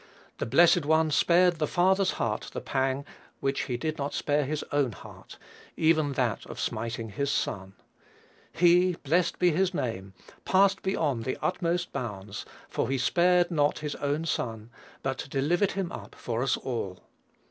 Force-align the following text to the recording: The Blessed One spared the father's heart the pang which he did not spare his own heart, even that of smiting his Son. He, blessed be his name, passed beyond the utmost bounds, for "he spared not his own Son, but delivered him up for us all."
The 0.39 0.47
Blessed 0.47 0.83
One 0.83 1.11
spared 1.11 1.57
the 1.57 1.67
father's 1.67 2.13
heart 2.13 2.49
the 2.53 2.59
pang 2.59 3.05
which 3.39 3.65
he 3.65 3.77
did 3.77 3.99
not 3.99 4.15
spare 4.15 4.45
his 4.45 4.65
own 4.71 4.93
heart, 4.93 5.37
even 5.77 6.13
that 6.13 6.43
of 6.47 6.59
smiting 6.59 7.09
his 7.09 7.29
Son. 7.29 7.75
He, 8.51 8.93
blessed 9.03 9.37
be 9.37 9.51
his 9.51 9.75
name, 9.75 10.15
passed 10.43 10.81
beyond 10.81 11.23
the 11.23 11.37
utmost 11.39 11.91
bounds, 11.93 12.45
for 12.67 12.89
"he 12.89 12.97
spared 12.97 13.51
not 13.51 13.77
his 13.77 13.93
own 13.97 14.25
Son, 14.25 14.71
but 15.03 15.27
delivered 15.29 15.73
him 15.73 15.91
up 15.91 16.15
for 16.15 16.41
us 16.41 16.57
all." 16.57 17.03